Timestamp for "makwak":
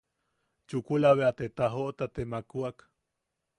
2.31-2.77